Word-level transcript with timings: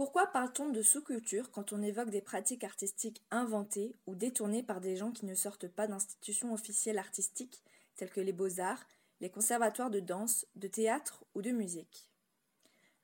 Pourquoi 0.00 0.28
parle-t-on 0.28 0.70
de 0.70 0.80
sous-culture 0.80 1.50
quand 1.50 1.74
on 1.74 1.82
évoque 1.82 2.08
des 2.08 2.22
pratiques 2.22 2.64
artistiques 2.64 3.22
inventées 3.30 3.94
ou 4.06 4.14
détournées 4.14 4.62
par 4.62 4.80
des 4.80 4.96
gens 4.96 5.12
qui 5.12 5.26
ne 5.26 5.34
sortent 5.34 5.68
pas 5.68 5.86
d'institutions 5.86 6.54
officielles 6.54 6.96
artistiques 6.96 7.62
telles 7.96 8.08
que 8.08 8.22
les 8.22 8.32
beaux-arts, 8.32 8.82
les 9.20 9.28
conservatoires 9.28 9.90
de 9.90 10.00
danse, 10.00 10.46
de 10.54 10.68
théâtre 10.68 11.22
ou 11.34 11.42
de 11.42 11.50
musique? 11.50 12.08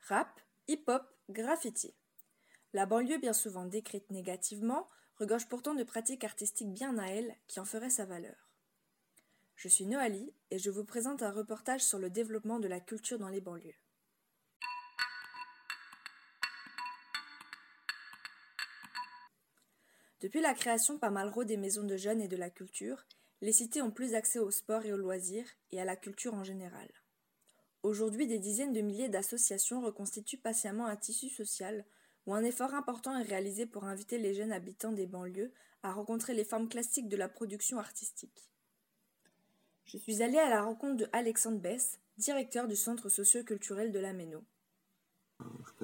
Rap, 0.09 0.41
hip-hop, 0.69 1.03
graffiti. 1.29 1.93
La 2.73 2.87
banlieue, 2.87 3.19
bien 3.19 3.35
souvent 3.35 3.67
décrite 3.67 4.11
négativement, 4.11 4.89
regorge 5.17 5.51
pourtant 5.51 5.75
de 5.75 5.85
pratiques 5.85 6.25
artistiques 6.25 6.73
bien 6.73 6.97
à 6.97 7.09
elle 7.09 7.37
qui 7.47 7.61
en 7.61 7.67
feraient 7.67 7.91
sa 7.91 8.07
valeur. 8.07 8.49
Je 9.55 9.69
suis 9.69 9.85
Noali 9.85 10.33
et 10.51 10.59
je 10.59 10.71
vous 10.71 10.85
présente 10.87 11.23
un 11.23 11.31
reportage 11.31 11.85
sur 11.85 11.99
le 11.99 12.09
développement 12.09 12.59
de 12.59 12.69
la 12.69 12.81
culture 12.81 13.19
dans 13.19 13.29
les 13.29 13.43
banlieues. 13.43 13.77
Depuis 20.20 20.41
la 20.41 20.55
création 20.55 20.98
par 20.98 21.11
Malraux 21.11 21.45
des 21.45 21.59
maisons 21.59 21.84
de 21.84 21.97
jeunes 21.97 22.23
et 22.23 22.29
de 22.29 22.37
la 22.37 22.48
culture, 22.48 23.05
les 23.43 23.52
cités 23.52 23.83
ont 23.83 23.91
plus 23.91 24.15
accès 24.15 24.39
au 24.39 24.51
sport 24.51 24.84
et 24.87 24.92
aux 24.92 24.97
loisirs 24.97 25.48
et 25.70 25.80
à 25.80 25.84
la 25.84 25.97
culture 25.97 26.34
en 26.34 26.42
général. 26.42 26.89
Aujourd'hui, 27.83 28.27
des 28.27 28.39
dizaines 28.39 28.73
de 28.73 28.80
milliers 28.80 29.11
d'associations 29.11 29.83
reconstituent 29.83 30.39
patiemment 30.39 30.87
un 30.87 30.97
tissu 30.97 31.29
social 31.29 31.84
où 32.25 32.34
un 32.34 32.45
effort 32.45 32.75
important 32.75 33.16
est 33.19 33.29
réalisé 33.29 33.66
pour 33.66 33.84
inviter 33.84 34.19
les 34.19 34.34
jeunes 34.34 34.52
habitants 34.52 34.92
des 34.92 35.06
banlieues 35.06 35.52
à 35.83 35.92
rencontrer 35.92 36.34
les 36.34 36.45
formes 36.45 36.69
classiques 36.69 37.09
de 37.09 37.17
la 37.17 37.28
production 37.28 37.78
artistique. 37.78 38.51
Je 39.84 39.98
suis 39.98 40.23
allée 40.23 40.39
à 40.39 40.48
la 40.48 40.62
rencontre 40.62 40.97
de 40.97 41.09
Alexandre 41.12 41.61
Bess, 41.61 42.01
directeur 42.19 42.67
du 42.67 42.75
centre 42.75 43.09
socio-culturel 43.09 43.92
de 43.92 44.01
la 44.01 44.12
Méno. 44.12 44.42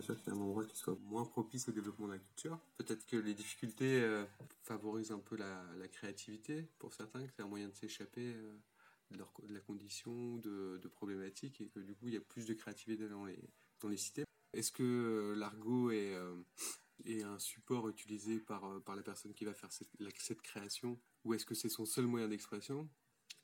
Sûr 0.00 0.20
qu'il 0.20 0.32
y 0.32 0.36
un 0.36 0.40
endroit 0.40 0.64
qui 0.64 0.76
soit 0.76 0.98
moins 1.04 1.24
propice 1.24 1.68
au 1.68 1.72
développement 1.72 2.06
de 2.06 2.14
la 2.14 2.18
culture. 2.18 2.58
Peut-être 2.78 3.06
que 3.06 3.16
les 3.16 3.34
difficultés 3.34 4.00
euh, 4.00 4.24
favorisent 4.62 5.12
un 5.12 5.18
peu 5.18 5.36
la, 5.36 5.62
créativité 5.88 6.66
pour 6.78 6.94
certains, 6.94 7.24
que 7.26 7.32
c'est 7.36 7.42
un 7.42 7.48
moyen 7.48 7.68
de 7.68 7.74
s'échapper 7.74 8.32
euh, 8.34 8.56
de, 9.10 9.52
la 9.52 9.60
condition, 9.60 10.38
de, 10.38 10.80
de, 10.82 10.88
problématiques, 10.88 11.60
et 11.60 11.68
que 11.68 11.78
du 11.78 11.94
coup 11.94 12.08
il 12.08 12.14
y 12.14 12.16
a 12.16 12.20
plus 12.20 12.46
de 12.46 12.54
créativité 12.54 13.06
dans 13.08 13.26
les, 13.26 13.38
dans 13.80 13.88
les 13.88 13.98
cités. 13.98 14.24
Est-ce 14.54 14.72
que 14.72 14.82
euh, 14.82 15.34
l'argot 15.36 15.90
est, 15.90 16.16
est, 17.04 17.22
un 17.22 17.38
support 17.38 17.88
utilisé 17.88 18.40
par, 18.40 18.82
par 18.82 18.96
la 18.96 19.02
personne 19.02 19.34
qui 19.34 19.44
va 19.44 19.52
faire 19.52 19.72
cette, 19.72 19.90
cette 20.18 20.42
création, 20.42 20.98
ou 21.24 21.34
est-ce 21.34 21.44
que 21.44 21.54
c'est 21.54 21.68
son 21.68 21.84
seul 21.84 22.06
moyen 22.06 22.28
d'expression? 22.28 22.88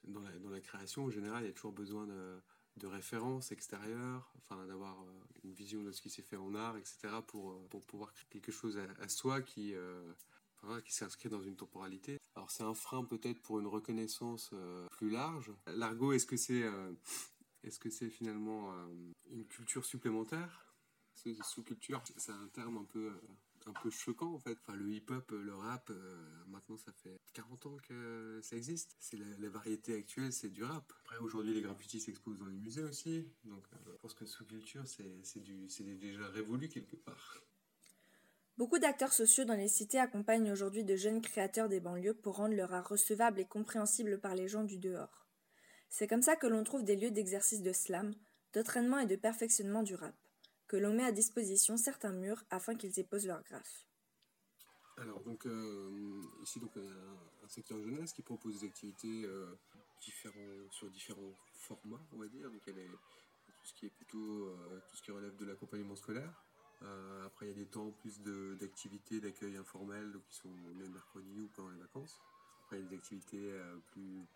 Dans 0.04 0.22
la, 0.22 0.38
dans 0.38 0.50
la 0.50 0.60
création, 0.60 1.04
en 1.04 1.10
général, 1.10 1.44
il 1.44 1.48
y 1.48 1.50
a 1.50 1.52
toujours 1.52 1.72
besoin 1.72 2.06
de 2.06 2.40
de 2.78 2.86
références 2.86 3.52
extérieures, 3.52 4.32
enfin 4.38 4.66
d'avoir 4.66 5.00
euh, 5.02 5.06
une 5.44 5.52
vision 5.52 5.82
de 5.82 5.92
ce 5.92 6.00
qui 6.00 6.10
s'est 6.10 6.22
fait 6.22 6.36
en 6.36 6.54
art, 6.54 6.76
etc. 6.76 7.08
pour, 7.26 7.50
euh, 7.50 7.66
pour 7.70 7.84
pouvoir 7.84 8.12
créer 8.12 8.26
quelque 8.28 8.52
chose 8.52 8.78
à, 9.00 9.08
soi 9.08 9.42
qui, 9.42 9.74
euh, 9.74 10.12
qui 10.84 10.92
s'inscrit 10.94 11.28
dans 11.28 11.42
une 11.42 11.56
temporalité. 11.56 12.18
Alors 12.34 12.50
c'est 12.50 12.62
un 12.62 12.74
frein 12.74 13.04
peut-être 13.04 13.40
pour 13.42 13.58
une 13.58 13.66
reconnaissance 13.66 14.54
plus 14.92 15.10
large. 15.10 15.52
L'argot, 15.66 16.12
est-ce 16.12 16.26
que 16.26 16.36
c'est 16.36 16.64
est-ce 17.64 17.80
que 17.80 17.90
c'est 17.90 18.08
finalement 18.08 18.72
une 19.30 19.44
culture 19.46 19.84
supplémentaire? 19.84 20.74
Sous-culture, 21.42 22.02
c'est 22.16 22.30
un 22.32 22.48
terme 22.48 22.78
un 22.78 22.84
peu 22.84 23.12
un 23.68 23.72
peu 23.82 23.90
choquant 23.90 24.34
en 24.34 24.38
fait. 24.38 24.56
Enfin, 24.62 24.76
le 24.76 24.90
hip-hop, 24.92 25.30
le 25.30 25.54
rap, 25.54 25.90
euh, 25.90 26.16
maintenant 26.46 26.76
ça 26.76 26.92
fait 26.92 27.20
40 27.34 27.66
ans 27.66 27.76
que 27.88 28.40
ça 28.42 28.56
existe. 28.56 28.96
C'est 28.98 29.18
la, 29.18 29.48
variété 29.48 29.94
actuelle, 29.94 30.32
c'est 30.32 30.48
du 30.48 30.64
rap. 30.64 30.92
Après, 31.04 31.18
aujourd'hui, 31.18 31.54
les 31.54 31.62
graffitis 31.62 32.00
s'exposent 32.00 32.38
dans 32.38 32.46
les 32.46 32.58
musées 32.58 32.84
aussi. 32.84 33.28
Donc, 33.44 33.64
euh, 33.72 33.92
je 33.92 33.96
pense 33.98 34.14
que 34.14 34.26
sous-culture, 34.26 34.82
c'est 34.86 35.98
déjà 35.98 36.28
révolu 36.28 36.68
quelque 36.68 36.96
part. 36.96 37.42
Beaucoup 38.56 38.78
d'acteurs 38.78 39.12
sociaux 39.12 39.44
dans 39.44 39.54
les 39.54 39.68
cités 39.68 40.00
accompagnent 40.00 40.50
aujourd'hui 40.50 40.82
de 40.82 40.96
jeunes 40.96 41.22
créateurs 41.22 41.68
des 41.68 41.78
banlieues 41.78 42.14
pour 42.14 42.36
rendre 42.36 42.54
leur 42.54 42.74
art 42.74 42.88
recevable 42.88 43.40
et 43.40 43.46
compréhensible 43.46 44.18
par 44.18 44.34
les 44.34 44.48
gens 44.48 44.64
du 44.64 44.78
dehors. 44.78 45.28
C'est 45.88 46.08
comme 46.08 46.22
ça 46.22 46.36
que 46.36 46.46
l'on 46.46 46.64
trouve 46.64 46.84
des 46.84 46.96
lieux 46.96 47.12
d'exercice 47.12 47.62
de 47.62 47.72
slam, 47.72 48.14
d'entraînement 48.52 48.98
et 48.98 49.06
de 49.06 49.16
perfectionnement 49.16 49.82
du 49.82 49.94
rap 49.94 50.14
que 50.68 50.76
l'on 50.76 50.92
met 50.92 51.04
à 51.04 51.12
disposition 51.12 51.76
certains 51.76 52.12
murs 52.12 52.44
afin 52.50 52.74
qu'ils 52.76 52.92
déposent 52.92 53.26
leurs 53.26 53.42
graphes. 53.42 53.84
Alors, 54.98 55.20
donc, 55.20 55.46
euh, 55.46 56.22
ici, 56.42 56.60
donc, 56.60 56.76
un, 56.76 57.44
un, 57.44 57.48
secteur 57.48 57.80
jeunesse 57.80 58.12
qui 58.12 58.22
propose 58.22 58.60
des 58.60 58.66
activités 58.66 59.24
euh, 59.24 59.46
différents, 60.02 60.70
sur 60.70 60.90
différents 60.90 61.34
formats, 61.52 62.00
on 62.12 62.18
va 62.18 62.26
dire. 62.26 62.50
Donc, 62.50 62.60
y 62.66 62.70
a 62.70 62.74
tout 62.74 63.64
ce 63.64 63.74
qui 63.74 63.86
est 63.86 63.90
plutôt 63.90 64.48
euh, 64.48 64.80
tout 64.88 64.96
ce 64.96 65.02
qui 65.02 65.10
relève 65.10 65.36
de 65.36 65.46
l'accompagnement 65.46 65.96
scolaire. 65.96 66.44
après, 67.24 67.46
il 67.46 67.48
y 67.50 67.52
a 67.52 67.64
des 67.64 67.66
temps 67.66 67.90
plus 67.92 68.20
d'activités 68.60 69.20
d'accueil 69.20 69.56
informel, 69.56 70.12
qui 70.28 70.36
sont 70.36 70.52
le 70.78 70.88
mercredi 70.88 71.40
ou 71.40 71.48
pendant 71.54 71.70
les 71.70 71.78
vacances. 71.78 72.20
Après, 72.64 72.78
il 72.78 72.82
y 72.82 72.86
a 72.86 72.88
des 72.90 72.96
activités 72.96 73.52
plus 73.92 74.26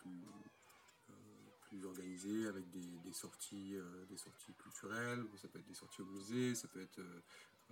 plus 1.91 2.49
avec 2.49 2.71
des, 2.71 3.13
sorties, 3.13 3.75
euh, 3.75 4.05
des 4.07 4.17
sorties 4.17 4.53
culturelles, 4.55 5.25
ça 5.37 5.49
peut 5.49 5.59
être 5.59 5.67
des 5.67 5.75
sorties 5.75 6.03
au 6.03 6.07
musée, 6.07 6.55
ça 6.55 6.69
peut 6.69 6.81
être 6.81 6.99
euh, 6.99 7.21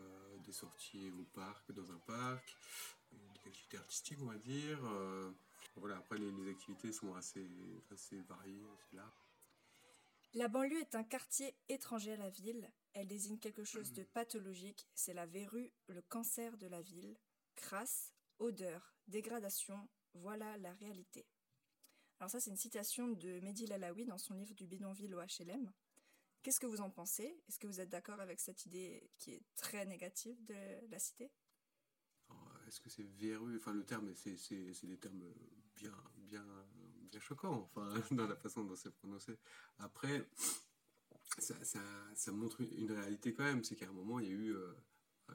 euh, 0.00 0.36
des 0.44 0.52
sorties 0.52 1.10
au 1.10 1.24
parc, 1.34 1.70
dans 1.72 1.90
un 1.92 1.98
parc, 1.98 2.56
des 3.12 3.48
activités 3.48 3.76
artistiques 3.78 4.18
on 4.22 4.26
va 4.26 4.38
dire. 4.38 4.78
voilà, 5.76 5.96
après 5.96 6.18
les, 6.18 6.50
activités 6.50 6.92
sont 6.92 7.14
assez, 7.14 7.46
assez 7.92 8.20
variées, 8.22 8.62
assez 8.74 8.98
La 10.34 10.48
banlieue 10.48 10.80
est 10.80 10.94
un 10.94 11.04
quartier 11.04 11.54
étranger 11.68 12.12
à 12.12 12.16
la 12.16 12.30
ville. 12.30 12.70
Elle 12.92 13.06
désigne 13.06 13.38
quelque 13.38 13.64
chose 13.64 13.92
de 13.92 14.02
pathologique, 14.02 14.88
c'est 14.94 15.14
la 15.14 15.26
verrue, 15.26 15.72
le 15.88 16.02
cancer 16.02 16.56
de 16.56 16.66
la 16.66 16.82
ville. 16.82 17.16
Crasse, 17.54 18.12
odeur, 18.38 18.94
dégradation, 19.06 19.88
voilà 20.14 20.56
la 20.58 20.72
réalité. 20.74 21.26
Alors 22.20 22.30
ça, 22.30 22.38
c'est 22.38 22.50
une 22.50 22.56
citation 22.56 23.08
de 23.08 23.40
Mehdi 23.40 23.66
Lalaoui 23.66 24.04
dans 24.04 24.18
son 24.18 24.34
livre 24.34 24.54
du 24.54 24.66
bidonville 24.66 25.14
au 25.14 25.20
HLM. 25.20 25.72
Qu'est-ce 26.42 26.60
que 26.60 26.66
vous 26.66 26.82
en 26.82 26.90
pensez? 26.90 27.34
Est-ce 27.48 27.58
que 27.58 27.66
vous 27.66 27.80
êtes 27.80 27.88
d'accord 27.88 28.20
avec 28.20 28.40
cette 28.40 28.66
idée 28.66 29.10
qui 29.16 29.32
est 29.32 29.42
très 29.56 29.86
négative 29.86 30.36
de 30.44 30.54
la 30.90 30.98
cité? 30.98 31.32
Est-ce 32.68 32.78
que 32.80 32.90
c'est 32.90 33.08
verru? 33.18 33.56
Enfin, 33.56 33.72
le 33.72 33.84
terme, 33.84 34.14
c'est 34.14 34.86
des 34.86 34.98
termes 34.98 35.24
bien, 35.76 35.94
bien, 36.18 36.44
bien 37.10 37.20
choquants, 37.20 37.70
enfin, 37.74 37.90
dans 38.14 38.26
la 38.26 38.36
façon 38.36 38.64
dont 38.64 38.76
c'est 38.76 38.94
prononcé. 38.94 39.38
Après, 39.78 40.28
ça, 41.38 41.54
ça, 42.14 42.32
montre 42.32 42.60
une 42.60 42.92
réalité 42.92 43.32
quand 43.32 43.44
même, 43.44 43.64
c'est 43.64 43.76
qu'à 43.76 43.88
un 43.88 43.92
moment, 43.92 44.18
il 44.18 44.26
y 44.26 44.28
a 44.28 44.32
eu 44.32 44.54
euh, 44.54 44.74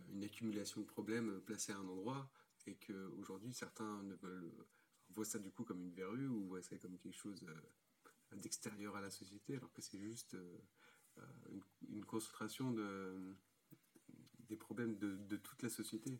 une 0.09 0.23
accumulation 0.23 0.81
de 0.81 0.85
problèmes 0.85 1.41
placés 1.41 1.71
à 1.71 1.77
un 1.77 1.87
endroit 1.87 2.31
et 2.67 2.75
qu'aujourd'hui, 2.75 3.55
certains 3.55 4.03
ne 4.03 4.13
veulent 4.15 4.53
voit 5.15 5.25
ça 5.25 5.39
du 5.39 5.51
coup 5.51 5.63
comme 5.63 5.81
une 5.81 5.93
verrue 5.93 6.27
ou 6.27 6.47
voit 6.47 6.61
ça 6.61 6.77
comme 6.77 6.97
quelque 6.97 7.17
chose 7.17 7.43
euh, 7.43 8.35
d'extérieur 8.35 8.95
à 8.95 9.01
la 9.01 9.09
société, 9.09 9.55
alors 9.55 9.71
que 9.73 9.81
c'est 9.81 9.99
juste 9.99 10.35
euh, 10.35 10.57
euh, 11.19 11.59
une, 11.89 12.03
concentration 12.05 12.71
de, 12.71 13.35
des 14.39 14.57
problèmes 14.57 14.97
de, 14.97 15.37
toute 15.37 15.63
la 15.63 15.69
société. 15.69 16.19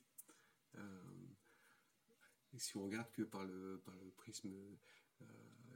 si 2.58 2.78
on 2.78 2.86
regarde 2.86 3.12
que 3.12 3.24
par 3.24 3.44
le, 3.44 3.82
par 3.84 3.96
le 3.98 4.10
prisme, 4.12 4.50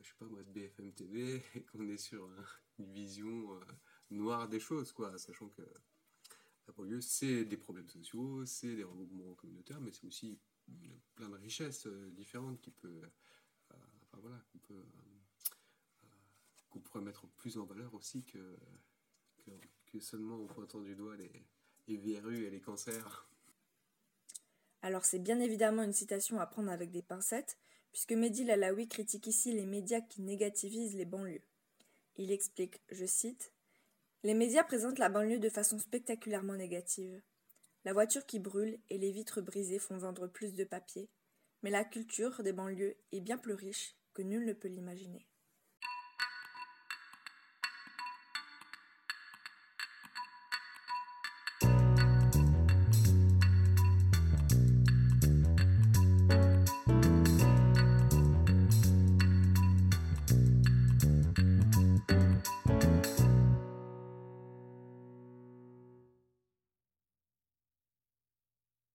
je 0.02 0.08
sais 0.08 0.16
pas 0.18 0.26
moi, 0.26 0.42
de 0.44 0.50
BFM 0.50 0.94
TV, 0.94 1.44
et 1.56 1.64
qu'on 1.66 1.88
est 1.90 1.98
sur 1.98 2.30
une 2.78 2.94
vision 2.94 3.60
noire 4.10 4.48
des 4.48 4.62
choses, 4.62 4.94
quoi, 4.94 5.18
sachant 5.18 5.50
que 5.50 5.62
c'est 7.02 7.46
des 7.46 7.58
problèmes 7.58 7.90
sociaux, 7.90 8.46
c'est 8.46 8.76
des 8.76 8.84
regroupements 8.84 9.34
communautaires, 9.36 9.82
mais 9.82 9.92
c'est 9.92 10.06
aussi 10.06 10.40
plein 11.16 11.30
de 11.30 11.36
richesses 11.36 11.86
euh, 11.88 12.10
différentes 12.12 12.62
qui 12.62 12.72
peut, 12.72 13.02
euh, 13.72 13.76
voilà, 14.14 14.38
qu'on 14.52 14.60
peut, 14.60 14.74
euh, 14.74 16.08
qu'on 16.70 16.80
pourrait 16.80 17.02
mettre 17.02 17.28
plus 17.38 17.58
en 17.58 17.66
valeur 17.66 17.94
aussi 17.94 18.24
que, 18.24 18.58
que, 19.86 20.00
seulement 20.00 20.44
en 20.44 20.46
pointant 20.46 20.80
du 20.80 20.96
doigt 20.96 21.18
les, 21.18 21.32
les 21.88 21.98
verrues 21.98 22.46
et 22.46 22.50
les 22.50 22.62
cancers. 22.62 23.28
Alors 24.82 25.04
c'est 25.04 25.20
bien 25.20 25.40
évidemment 25.40 25.84
une 25.84 25.94
citation 25.94 26.40
à 26.40 26.46
prendre 26.46 26.72
avec 26.72 26.92
des 26.92 27.02
pincettes, 27.02 27.58
puisque 27.92 28.14
Mehdi 28.14 28.46
Lalaoui 28.46 28.88
critique 28.88 29.28
ici 29.28 29.52
les 29.52 29.66
médias 29.66 30.02
qui 30.02 30.22
négativisent 30.22 30.96
les 30.96 31.06
banlieues. 31.06 31.42
Il 32.18 32.32
explique, 32.32 32.82
je 32.92 33.06
cite, 33.06 33.54
Les 34.24 34.34
médias 34.34 34.64
présentent 34.64 35.00
la 35.00 35.10
banlieue 35.10 35.40
de 35.40 35.50
façon 35.50 35.80
spectaculairement 35.80 36.56
négative. 36.56 37.22
La 37.86 37.94
voiture 37.94 38.26
qui 38.26 38.40
brûle 38.40 38.78
et 38.90 38.98
les 38.98 39.12
vitres 39.12 39.42
brisées 39.42 39.80
font 39.80 39.98
vendre 39.98 40.28
plus 40.28 40.54
de 40.54 40.64
papier, 40.64 41.10
mais 41.64 41.70
la 41.70 41.86
culture 41.86 42.44
des 42.44 42.54
banlieues 42.54 42.98
est 43.12 43.22
bien 43.22 43.38
plus 43.38 43.54
riche 43.54 43.96
que 44.14 44.22
nul 44.22 44.46
ne 44.46 44.54
peut 44.54 44.68
l'imaginer. 44.68 45.26